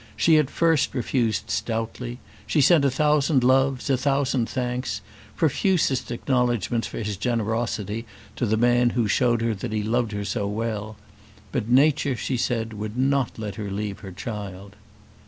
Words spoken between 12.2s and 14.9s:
said, would not let her leave her child.